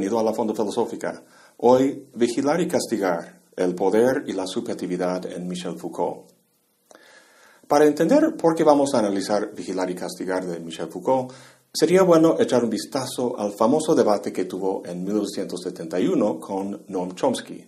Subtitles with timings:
[0.00, 1.22] bienvenido a la Fondo Filosófica.
[1.58, 6.22] Hoy, Vigilar y Castigar, el poder y la subjetividad en Michel Foucault.
[7.68, 11.30] Para entender por qué vamos a analizar Vigilar y Castigar de Michel Foucault,
[11.70, 17.62] sería bueno echar un vistazo al famoso debate que tuvo en 1971 con Noam Chomsky.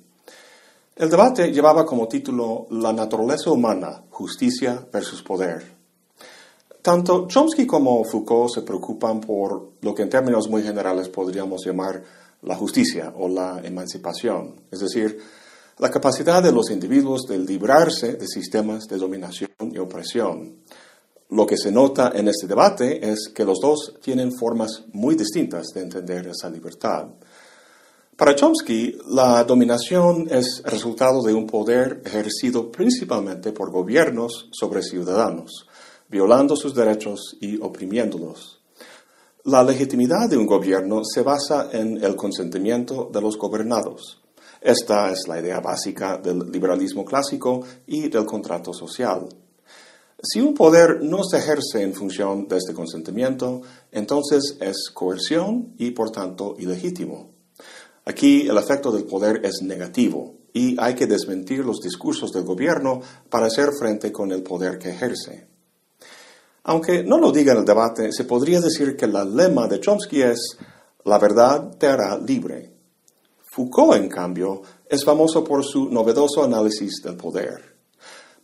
[0.97, 5.83] El debate llevaba como título La naturaleza humana, justicia versus poder.
[6.81, 12.22] Tanto Chomsky como Foucault se preocupan por lo que en términos muy generales podríamos llamar
[12.43, 15.19] la justicia o la emancipación, es decir,
[15.79, 20.59] la capacidad de los individuos de librarse de sistemas de dominación y opresión.
[21.31, 25.69] Lo que se nota en este debate es que los dos tienen formas muy distintas
[25.75, 27.09] de entender esa libertad.
[28.17, 35.67] Para Chomsky, la dominación es resultado de un poder ejercido principalmente por gobiernos sobre ciudadanos,
[36.09, 38.62] violando sus derechos y oprimiéndolos.
[39.45, 44.23] La legitimidad de un gobierno se basa en el consentimiento de los gobernados.
[44.61, 49.29] Esta es la idea básica del liberalismo clásico y del contrato social.
[50.23, 55.91] Si un poder no se ejerce en función de este consentimiento, entonces es coerción y
[55.91, 57.33] por tanto ilegítimo.
[58.05, 63.01] Aquí el efecto del poder es negativo y hay que desmentir los discursos del gobierno
[63.29, 65.52] para hacer frente con el poder que ejerce.
[66.65, 70.23] Aunque no lo diga en el debate, se podría decir que el lema de Chomsky
[70.23, 70.57] es
[71.05, 72.71] la verdad te hará libre.
[73.51, 77.77] Foucault, en cambio, es famoso por su novedoso análisis del poder.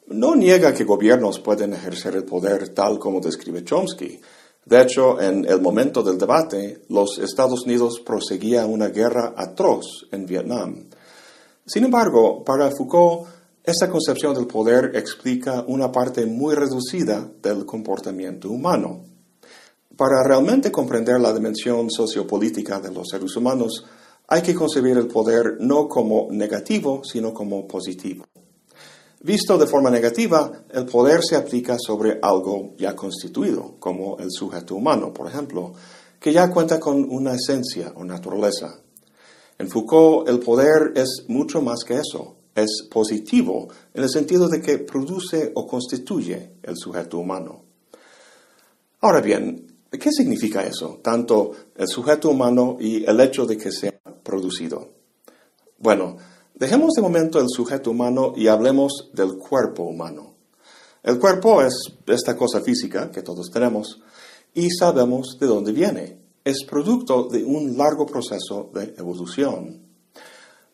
[0.09, 4.21] No niega que gobiernos pueden ejercer el poder tal como describe Chomsky.
[4.65, 10.27] De hecho, en el momento del debate, los Estados Unidos proseguían una guerra atroz en
[10.27, 10.89] Vietnam.
[11.65, 13.29] Sin embargo, para Foucault,
[13.69, 19.05] esta concepción del poder explica una parte muy reducida del comportamiento humano.
[19.95, 23.85] Para realmente comprender la dimensión sociopolítica de los seres humanos,
[24.27, 28.25] hay que concebir el poder no como negativo, sino como positivo.
[29.21, 34.77] Visto de forma negativa, el poder se aplica sobre algo ya constituido, como el sujeto
[34.77, 35.75] humano, por ejemplo,
[36.19, 38.81] que ya cuenta con una esencia o naturaleza.
[39.59, 44.61] En Foucault, el poder es mucho más que eso es positivo en el sentido de
[44.61, 47.65] que produce o constituye el sujeto humano.
[49.01, 51.01] Ahora bien, ¿qué significa eso?
[51.03, 54.91] Tanto el sujeto humano y el hecho de que sea producido.
[55.79, 56.17] Bueno,
[56.55, 60.35] dejemos de momento el sujeto humano y hablemos del cuerpo humano.
[61.03, 61.75] El cuerpo es
[62.07, 64.01] esta cosa física que todos tenemos
[64.53, 66.19] y sabemos de dónde viene.
[66.45, 69.88] Es producto de un largo proceso de evolución.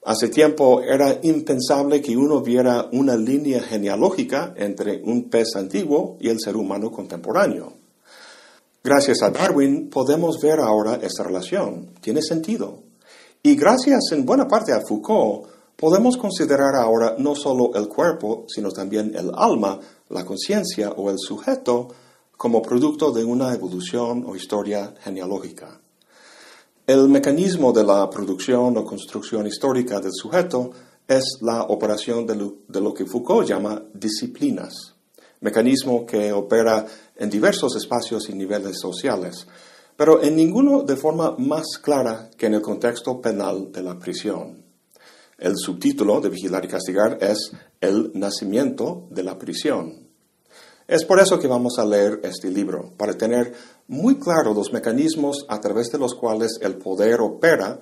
[0.06, 6.28] Hace tiempo era impensable que uno viera una línea genealógica entre un pez antiguo y
[6.28, 7.72] el ser humano contemporáneo.
[8.82, 11.88] Gracias a Darwin podemos ver ahora esta relación.
[12.02, 12.82] Tiene sentido.
[13.42, 18.70] Y gracias en buena parte a Foucault podemos considerar ahora no solo el cuerpo, sino
[18.70, 21.88] también el alma, la conciencia o el sujeto
[22.36, 25.80] como producto de una evolución o historia genealógica.
[26.86, 30.70] El mecanismo de la producción o construcción histórica del sujeto
[31.08, 32.36] es la operación de
[32.78, 34.94] lo, que Foucault llama disciplinas,
[35.40, 36.84] mecanismo que opera
[37.16, 39.46] en diversos espacios y niveles sociales,
[39.96, 44.62] pero en ninguno de forma más clara que en el contexto penal de la prisión.
[45.38, 47.50] El subtítulo de Vigilar y Castigar es
[47.80, 50.03] El nacimiento de la prisión.
[50.86, 53.54] Es por eso que vamos a leer este libro, para tener
[53.88, 57.80] muy claro los mecanismos a través de los cuales el poder opera,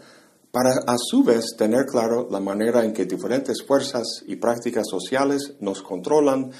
[0.52, 5.54] para a su vez tener claro la manera en que diferentes fuerzas y prácticas sociales
[5.58, 6.52] nos controlan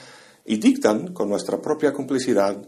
[0.45, 2.61] y dictan con nuestra propia complicidad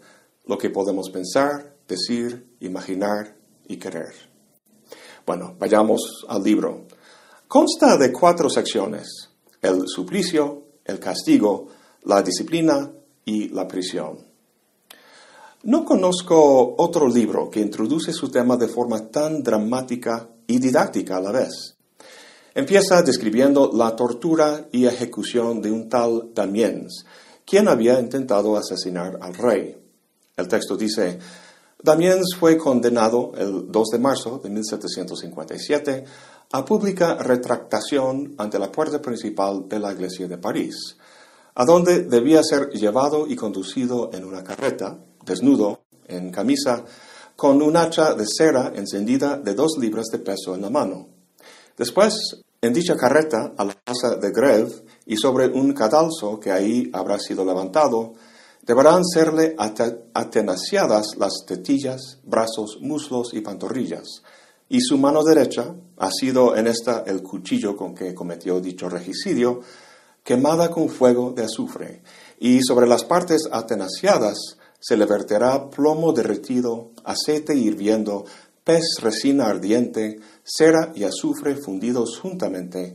[0.46, 3.36] lo que podemos pensar, decir, imaginar
[3.66, 4.14] y querer.
[5.26, 6.86] Bueno, vayamos al libro.
[7.48, 11.66] Consta de cuatro secciones, el suplicio, el castigo,
[12.04, 12.88] la disciplina
[13.24, 14.18] y la prisión.
[15.64, 21.20] No conozco otro libro que introduce su tema de forma tan dramática y didáctica a
[21.20, 21.76] la vez.
[22.54, 27.06] Empieza describiendo la tortura y ejecución de un tal Damiens,
[27.46, 29.76] quien había intentado asesinar al rey.
[30.36, 31.18] El texto dice,
[31.82, 36.04] Damiens fue condenado el 2 de marzo de 1757
[36.52, 40.96] a pública retractación ante la puerta principal de la iglesia de París
[41.54, 46.84] a donde debía ser llevado y conducido en una carreta, desnudo, en camisa,
[47.36, 51.08] con un hacha de cera encendida de dos libras de peso en la mano.
[51.76, 52.14] Después,
[52.60, 54.72] en dicha carreta, a la plaza de Greve
[55.06, 58.14] y sobre un cadalso que ahí habrá sido levantado,
[58.62, 59.54] deberán serle
[60.14, 64.22] atenaciadas las tetillas, brazos, muslos y pantorrillas,
[64.68, 69.60] y su mano derecha ha sido en esta el cuchillo con que cometió dicho regicidio,
[70.24, 72.02] quemada con fuego de azufre,
[72.40, 78.24] y sobre las partes atenaciadas se le verterá plomo derretido, aceite hirviendo,
[78.64, 82.94] pez resina ardiente, cera y azufre fundidos juntamente,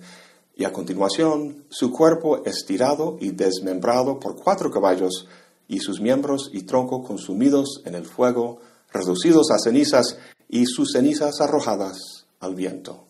[0.55, 5.27] y a continuación su cuerpo estirado y desmembrado por cuatro caballos,
[5.67, 8.59] y sus miembros y tronco consumidos en el fuego,
[8.91, 10.17] reducidos a cenizas,
[10.49, 13.08] y sus cenizas arrojadas al viento.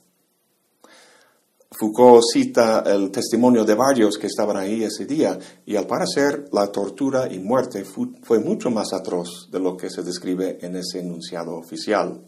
[1.71, 6.71] Foucault cita el testimonio de varios que estaban ahí ese día y al parecer la
[6.71, 11.55] tortura y muerte fue mucho más atroz de lo que se describe en ese enunciado
[11.55, 12.21] oficial.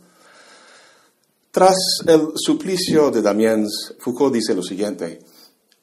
[1.50, 1.78] Tras
[2.08, 5.20] el suplicio de Damiens, Foucault dice lo siguiente,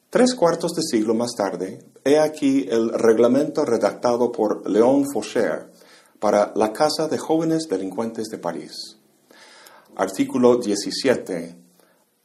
[0.09, 5.71] Tres cuartos de siglo más tarde, he aquí el reglamento redactado por Léon Faucher
[6.19, 8.97] para la Casa de Jóvenes Delincuentes de París.
[9.95, 11.68] Artículo 17.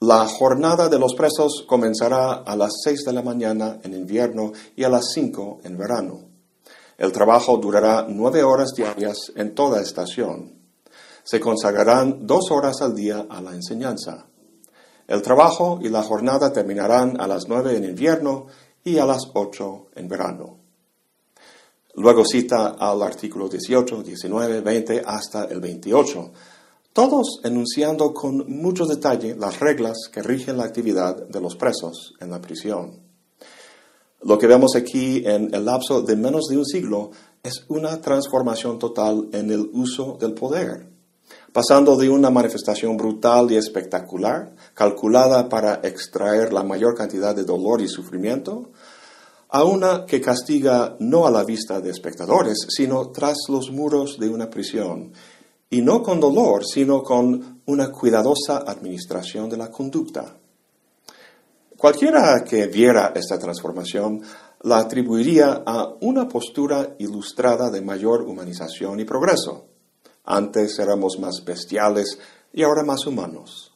[0.06, 4.84] La jornada de los presos comenzará a las 6 de la mañana en invierno y
[4.84, 6.20] a las 5 en verano.
[6.98, 10.64] El trabajo durará nueve horas diarias en toda estación
[11.24, 14.26] se consagrarán dos horas al día a la enseñanza.
[15.08, 18.46] El trabajo y la jornada terminarán a las nueve en invierno
[18.84, 20.58] y a las ocho en verano.
[21.94, 26.32] Luego cita al artículo 18, 19, 20 hasta el 28,
[26.94, 32.30] todos enunciando con mucho detalle las reglas que rigen la actividad de los presos en
[32.30, 33.00] la prisión.
[34.22, 37.10] Lo que vemos aquí en el lapso de menos de un siglo
[37.42, 40.94] es una transformación total en el uso del poder
[41.52, 47.80] pasando de una manifestación brutal y espectacular, calculada para extraer la mayor cantidad de dolor
[47.80, 48.72] y sufrimiento,
[49.50, 54.28] a una que castiga no a la vista de espectadores, sino tras los muros de
[54.28, 55.12] una prisión,
[55.74, 60.36] y no con dolor, sino con una cuidadosa administración de la conducta.
[61.76, 64.22] Cualquiera que viera esta transformación
[64.62, 69.66] la atribuiría a una postura ilustrada de mayor humanización y progreso.
[70.26, 72.20] Antes éramos más bestiales
[72.52, 73.74] y ahora más humanos.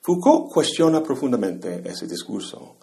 [0.00, 2.78] Foucault cuestiona profundamente ese discurso.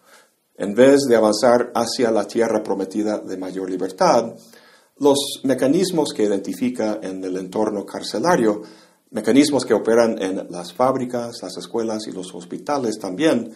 [0.56, 4.34] En vez de avanzar hacia la tierra prometida de mayor libertad,
[4.98, 8.62] los mecanismos que identifica en el entorno carcelario,
[9.12, 13.52] mecanismos que operan en las fábricas, las escuelas y los hospitales también,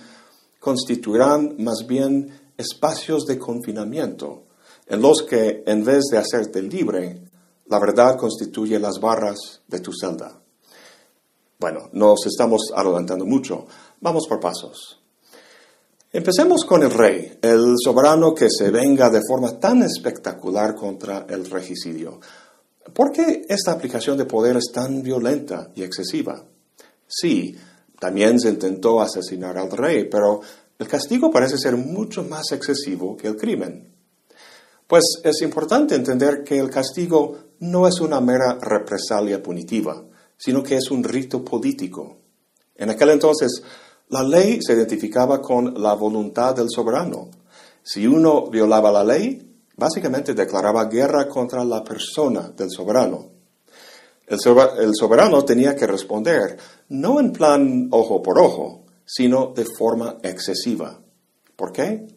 [0.60, 4.44] constituirán más bien espacios de confinamiento,
[4.88, 7.22] en los que, en vez de hacerte libre,
[7.68, 10.40] la verdad constituye las barras de tu celda.
[11.60, 13.66] Bueno, nos estamos adelantando mucho.
[14.02, 15.05] Vamos por pasos.
[16.16, 21.50] Empecemos con el rey, el soberano que se venga de forma tan espectacular contra el
[21.50, 22.22] regicidio.
[22.94, 26.42] ¿Por qué esta aplicación de poder es tan violenta y excesiva?
[27.06, 27.54] Sí,
[28.00, 30.40] también se intentó asesinar al rey, pero
[30.80, 33.94] el castigo parece ser mucho más excesivo que el crimen.
[34.88, 40.02] Pues es importante entender que el castigo no es una mera represalia punitiva,
[40.38, 42.20] sino que es un rito político.
[42.78, 43.62] En aquel entonces,
[44.10, 47.30] la ley se identificaba con la voluntad del soberano.
[47.82, 53.32] Si uno violaba la ley, básicamente declaraba guerra contra la persona del soberano.
[54.28, 56.58] El, soberano tenía que responder,
[56.90, 61.00] no en plan ojo por ojo, sino de forma excesiva.
[61.56, 62.08] ¿Por qué?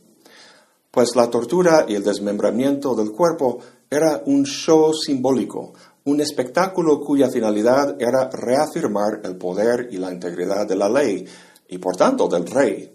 [0.90, 3.58] Pues la tortura y el desmembramiento del cuerpo
[3.90, 10.66] era un show simbólico, un espectáculo cuya finalidad era reafirmar el poder y la integridad
[10.66, 11.26] de la ley
[11.68, 12.92] y por tanto del rey.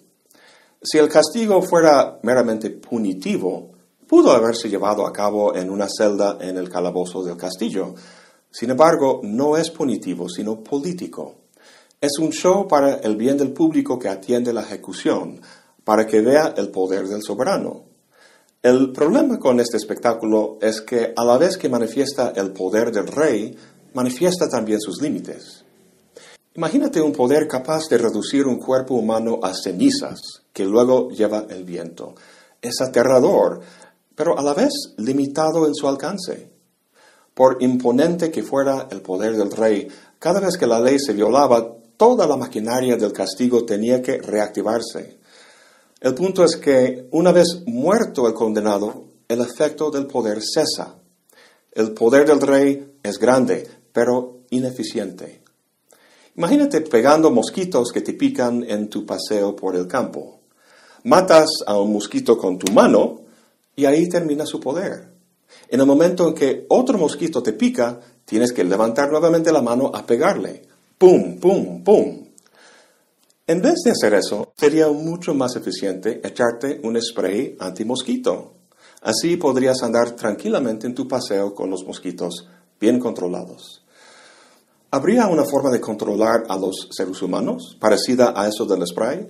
[0.82, 3.72] Si el castigo fuera meramente punitivo,
[4.08, 7.96] pudo haberse llevado a cabo en una celda en el calabozo del castillo.
[8.52, 11.36] Sin embargo, no es punitivo, sino político.
[12.02, 15.40] Es un show para el bien del público que atiende la ejecución,
[15.84, 17.86] para que vea el poder del soberano.
[18.62, 23.08] El problema con este espectáculo es que a la vez que manifiesta el poder del
[23.08, 23.58] rey,
[23.94, 25.64] manifiesta también sus límites.
[26.56, 30.20] Imagínate un poder capaz de reducir un cuerpo humano a cenizas
[30.54, 32.14] que luego lleva el viento.
[32.62, 33.62] Es aterrador,
[34.16, 36.52] pero a la vez limitado en su alcance.
[37.34, 39.88] Por imponente que fuera el poder del rey,
[40.20, 45.18] cada vez que la ley se violaba, toda la maquinaria del castigo tenía que reactivarse.
[46.02, 50.96] El punto es que una vez muerto el condenado, el efecto del poder cesa.
[51.72, 55.43] El poder del rey es grande, pero ineficiente.
[56.36, 60.40] Imagínate pegando mosquitos que te pican en tu paseo por el campo.
[61.04, 63.22] Matas a un mosquito con tu mano
[63.76, 65.14] y ahí termina su poder.
[65.70, 69.92] En el momento en que otro mosquito te pica, tienes que levantar nuevamente la mano
[69.94, 70.64] a pegarle.
[70.98, 72.28] ¡Pum, pum, pum!
[73.46, 78.54] En vez de hacer eso, sería mucho más eficiente echarte un spray anti-mosquito.
[79.02, 82.48] Así podrías andar tranquilamente en tu paseo con los mosquitos
[82.80, 83.83] bien controlados.
[84.94, 89.28] ¿Habría una forma de controlar a los seres humanos parecida a eso del spray?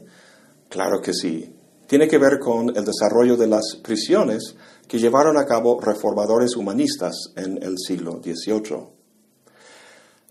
[0.67, 1.55] Claro que sí.
[1.87, 4.57] Tiene que ver con el desarrollo de las prisiones
[4.89, 8.89] que llevaron a cabo reformadores humanistas en el siglo XVIII.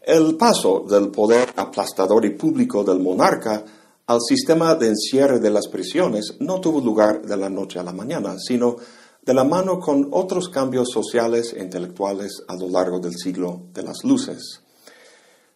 [0.03, 3.65] El paso del poder aplastador y público del monarca
[4.09, 7.95] al sistema de encierre de las prisiones no tuvo lugar de la noche a la
[7.95, 8.77] mañana, sino
[9.23, 13.83] de la mano con otros cambios sociales e intelectuales a lo largo del siglo de
[13.83, 14.63] las luces.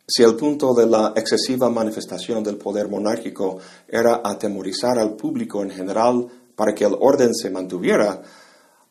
[0.09, 3.59] Si el punto de la excesiva manifestación del poder monárquico
[3.89, 8.23] era atemorizar al público en general para que el orden se mantuviera,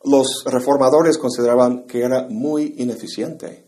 [0.04, 3.64] los reformadores consideraban que era muy ineficiente.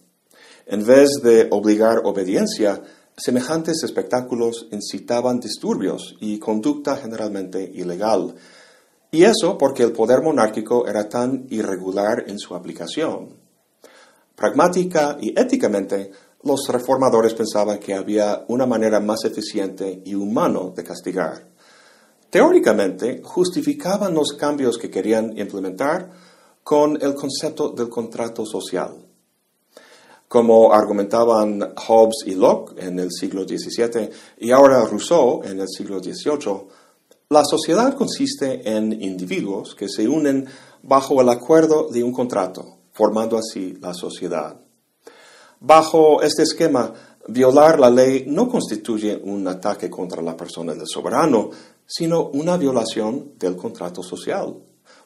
[0.67, 2.83] En vez de obligar obediencia,
[3.17, 8.35] semejantes espectáculos incitaban disturbios y conducta generalmente ilegal.
[9.11, 13.31] Y eso porque el poder monárquico era tan irregular en su aplicación.
[14.37, 16.13] Pragmática y éticamente,
[16.49, 21.47] los reformadores pensaban que había una manera más eficiente y humano de castigar.
[22.31, 26.11] Teóricamente, justificaban los cambios que querían implementar
[26.65, 28.97] con el concepto del contrato social.
[30.27, 36.01] Como argumentaban Hobbes y Locke en el siglo XVII y ahora Rousseau en el siglo
[36.01, 36.67] XVIII,
[37.31, 40.47] la sociedad consiste en individuos que se unen
[40.83, 44.68] bajo el acuerdo de un contrato, formando así la sociedad.
[45.61, 46.93] Bajo este esquema,
[47.29, 51.51] violar la ley no constituye un ataque contra la persona del soberano,
[51.87, 54.55] sino una violación del contrato social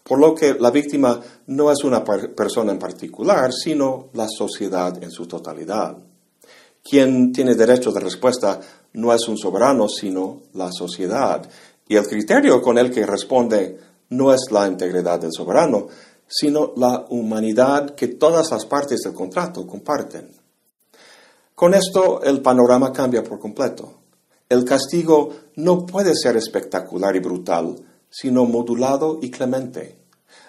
[0.02, 5.10] por lo que la víctima no es una persona en particular, sino la sociedad en
[5.10, 5.96] su totalidad.
[6.82, 8.58] Quien tiene derecho de respuesta
[8.94, 11.48] no es un soberano, sino la sociedad.
[11.86, 13.78] Y el criterio con el que responde
[14.10, 15.86] no es la integridad del soberano,
[16.26, 20.41] sino la humanidad que todas las partes del contrato comparten.
[21.54, 24.00] Con esto el panorama cambia por completo.
[24.48, 27.76] El castigo no puede ser espectacular y brutal,
[28.10, 29.98] sino modulado y clemente,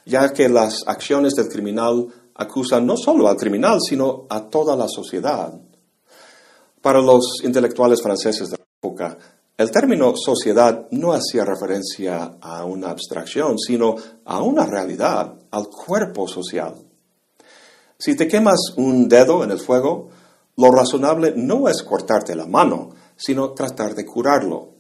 [0.06, 4.88] ya que las acciones del criminal acusan no solo al criminal, sino a toda la
[4.88, 5.54] sociedad.
[6.82, 9.18] Para los intelectuales franceses de la época,
[9.56, 13.96] el término sociedad no hacía referencia a una abstracción, sino
[14.26, 16.76] a una realidad, al cuerpo social.
[17.98, 20.10] Si te quemas un dedo en el fuego,
[20.58, 24.74] lo razonable no es cortarte la mano, sino tratar de curarlo.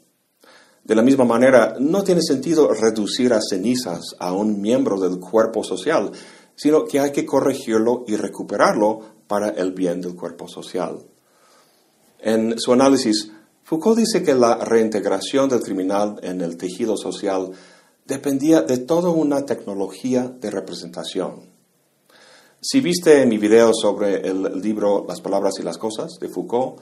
[0.83, 5.63] De la misma manera, no tiene sentido reducir a cenizas a un miembro del cuerpo
[5.63, 6.11] social,
[6.55, 10.99] sino que hay que corregirlo y recuperarlo para el bien del cuerpo social.
[12.19, 13.31] En su análisis,
[13.63, 17.51] Foucault dice que la reintegración del criminal en el tejido social
[18.05, 21.52] dependía de toda una tecnología de representación.
[22.65, 26.79] Si viste mi video sobre el libro Las palabras y las cosas de Foucault,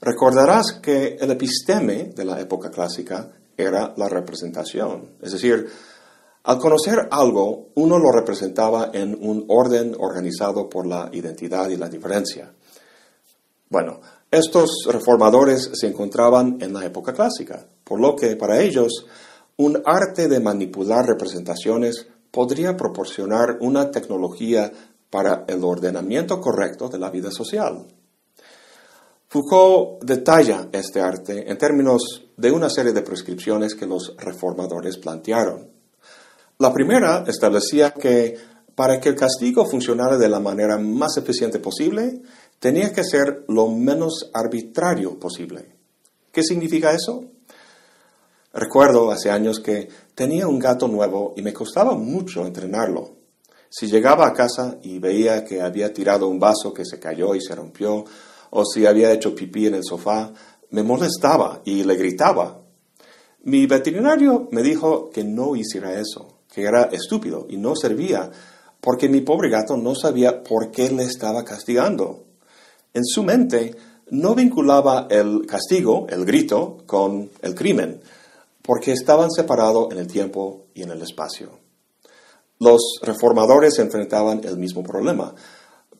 [0.00, 5.16] recordarás que el episteme de la época clásica era la representación.
[5.20, 5.66] Es decir,
[6.44, 11.88] al conocer algo, uno lo representaba en un orden organizado por la identidad y la
[11.88, 12.52] diferencia.
[13.68, 14.00] Bueno,
[14.30, 19.06] estos reformadores se encontraban en la época clásica, por lo que para ellos
[19.56, 24.72] un arte de manipular representaciones podría proporcionar una tecnología
[25.14, 27.86] para el ordenamiento correcto de la vida social.
[29.28, 35.70] Foucault detalla este arte en términos de una serie de prescripciones que los reformadores plantearon.
[36.58, 38.36] La primera establecía que
[38.74, 42.20] para que el castigo funcionara de la manera más eficiente posible,
[42.58, 45.76] tenía que ser lo menos arbitrario posible.
[46.32, 47.22] ¿Qué significa eso?
[48.52, 53.23] Recuerdo hace años que tenía un gato nuevo y me costaba mucho entrenarlo.
[53.76, 57.40] Si llegaba a casa y veía que había tirado un vaso que se cayó y
[57.40, 58.04] se rompió,
[58.50, 60.32] o si había hecho pipí en el sofá,
[60.70, 62.60] me molestaba y le gritaba.
[63.42, 68.30] Mi veterinario me dijo que no hiciera eso, que era estúpido y no servía,
[68.80, 72.26] porque mi pobre gato no sabía por qué le estaba castigando.
[72.92, 73.74] En su mente
[74.08, 78.00] no vinculaba el castigo, el grito, con el crimen,
[78.62, 81.63] porque estaban separados en el tiempo y en el espacio.
[82.64, 85.34] Los reformadores enfrentaban el mismo problema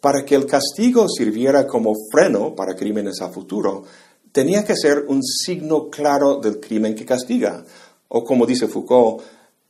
[0.05, 3.85] para que el castigo sirviera como freno para crímenes a futuro,
[4.33, 7.65] tenía que ser un signo claro del crimen que castiga.
[8.09, 9.23] O como dice Foucault,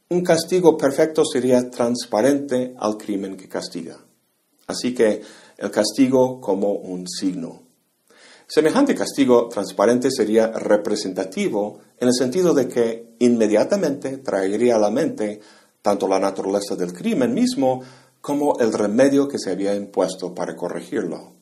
[0.08, 3.96] un castigo perfecto sería transparente al crimen que castiga.
[4.66, 5.20] Así que
[5.56, 7.62] el castigo como un signo.
[8.48, 15.40] Semejante castigo transparente sería representativo en el sentido de que inmediatamente traería a la mente
[15.84, 17.82] tanto la naturaleza del crimen mismo
[18.22, 21.34] como el remedio que se había impuesto para corregirlo.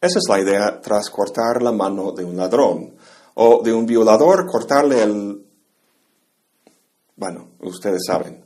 [0.00, 2.94] Esa es la idea tras cortar la mano de un ladrón
[3.34, 5.44] o de un violador cortarle el...
[7.14, 8.42] Bueno, ustedes saben.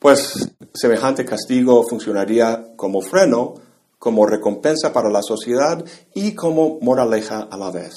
[0.00, 3.54] Pues semejante castigo funcionaría como freno
[4.00, 7.94] como recompensa para la sociedad y como moraleja a la vez.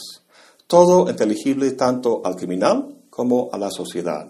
[0.68, 4.30] Todo inteligible tanto al criminal como a la sociedad.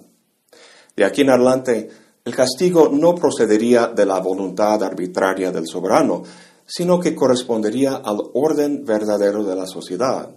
[0.95, 1.89] De aquí en adelante,
[2.23, 6.23] el castigo no procedería de la voluntad arbitraria del soberano,
[6.65, 10.29] sino que correspondería al orden verdadero de la sociedad.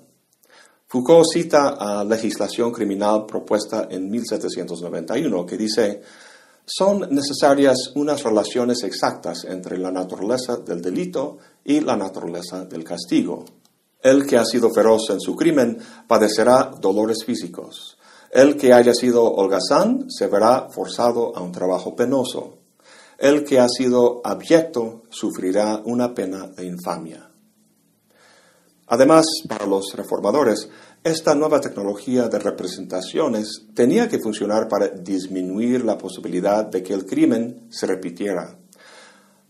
[0.87, 6.01] Foucault cita a legislación criminal propuesta en 1791 que dice,
[6.65, 13.45] son necesarias unas relaciones exactas entre la naturaleza del delito y la naturaleza del castigo.
[14.01, 17.98] El que ha sido feroz en su crimen padecerá dolores físicos.
[18.31, 22.59] El que haya sido holgazán se verá forzado a un trabajo penoso.
[23.19, 27.31] El que ha sido abyecto sufrirá una pena de infamia.
[28.87, 30.69] Además, para los reformadores,
[31.05, 37.07] esta nueva tecnología de representaciones tenía que funcionar para disminuir la posibilidad de que el
[37.07, 38.59] crimen se repitiera.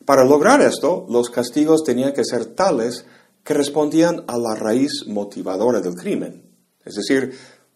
[0.04, 3.06] Para lograr esto, los castigos tenían que ser tales
[3.44, 6.50] que respondían a la raíz motivadora del crimen.
[6.84, 7.32] Es decir,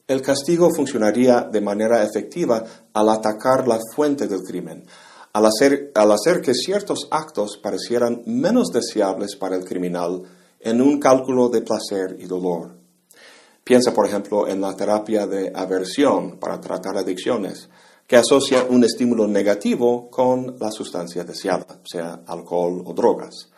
[0.06, 4.84] el castigo funcionaría de manera efectiva al atacar la fuente del crimen,
[5.32, 10.22] al hacer, que ciertos actos parecieran menos deseables para el criminal
[10.60, 12.76] en un cálculo de placer y dolor.
[13.64, 17.68] Piensa, por ejemplo, en la terapia de aversión para tratar adicciones,
[18.06, 23.48] que asocia un estímulo negativo con la sustancia deseada, sea alcohol o drogas.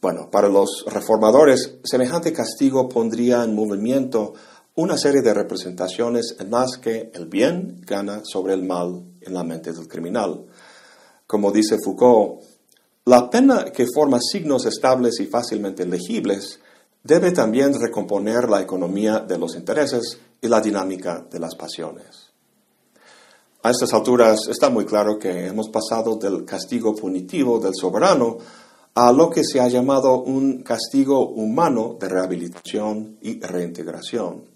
[0.00, 4.34] Bueno, para los reformadores, semejante castigo pondría en movimiento
[4.74, 9.44] una serie de representaciones en las que el bien gana sobre el mal en la
[9.44, 10.46] mente del criminal.
[11.26, 12.42] Como dice Foucault,
[13.04, 16.60] la pena que forma signos estables y fácilmente legibles
[17.02, 22.30] debe también recomponer la economía de los intereses y la dinámica de las pasiones.
[23.64, 28.38] A estas alturas está muy claro que hemos pasado del castigo punitivo del soberano
[28.94, 34.51] a lo que se ha llamado un castigo humano de rehabilitación y reintegración.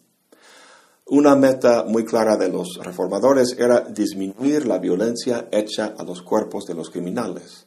[1.09, 6.65] Una meta muy clara de los reformadores era disminuir la violencia hecha a los cuerpos
[6.65, 7.67] de los criminales.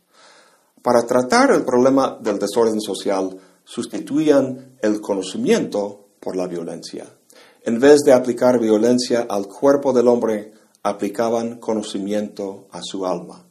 [0.81, 7.05] Para tratar el problema del desorden social, sustituían el conocimiento por la violencia.
[7.63, 10.51] En vez de aplicar violencia al cuerpo del hombre,
[10.83, 13.45] aplicaban conocimiento a su alma.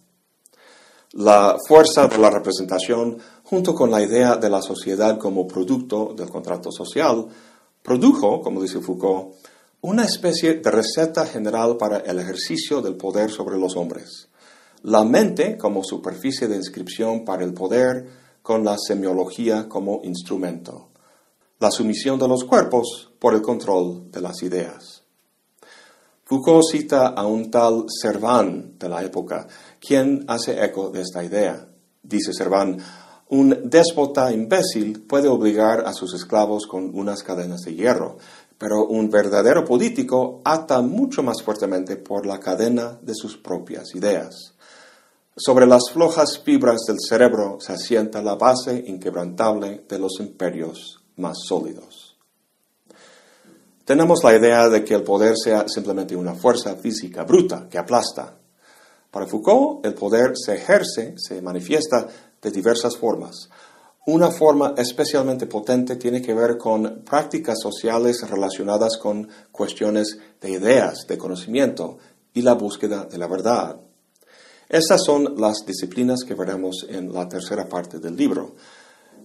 [1.13, 6.29] La fuerza de la representación, junto con la idea de la sociedad como producto del
[6.29, 7.27] contrato social,
[7.83, 9.35] produjo, como dice Foucault,
[9.81, 14.29] una especie de receta general para el ejercicio del poder sobre los hombres.
[14.83, 18.09] La mente como superficie de inscripción para el poder,
[18.43, 20.89] con la semiología como instrumento,
[21.61, 25.03] la sumisión de los cuerpos por el control de las ideas.
[26.25, 29.47] Foucault cita a un tal Servan de la época,
[29.81, 31.69] quien hace eco de esta idea.
[32.03, 32.79] Dice Servan,
[33.29, 38.19] un déspota imbécil puede obligar a sus esclavos con unas cadenas de hierro,
[38.59, 44.55] pero un verdadero político ata mucho más fuertemente por la cadena de sus propias ideas.
[45.37, 51.39] Sobre las flojas fibras del cerebro se asienta la base inquebrantable de los imperios más
[51.47, 52.17] sólidos.
[53.85, 58.37] Tenemos la idea de que el poder sea simplemente una fuerza física bruta que aplasta.
[59.11, 62.07] Para Foucault, el poder se ejerce, se manifiesta
[62.43, 63.49] de diversas formas.
[64.11, 71.07] Una forma especialmente potente tiene que ver con prácticas sociales relacionadas con cuestiones de ideas,
[71.07, 71.99] de conocimiento
[72.33, 73.77] y la búsqueda de la verdad.
[74.67, 78.55] Estas son las disciplinas que veremos en la tercera parte del libro.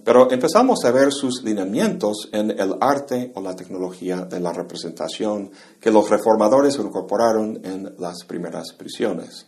[0.03, 5.49] Pero empezamos a ver sus lineamientos en el arte o la tecnología de la representación
[5.79, 9.45] que los reformadores incorporaron en las primeras prisiones.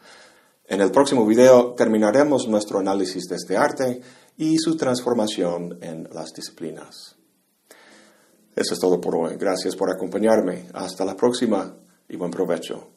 [0.67, 4.01] En el próximo video terminaremos nuestro análisis de este arte
[4.37, 7.15] y su transformación en las disciplinas.
[8.55, 9.35] Eso es todo por hoy.
[9.37, 10.67] Gracias por acompañarme.
[10.73, 11.75] Hasta la próxima
[12.07, 12.94] y buen provecho.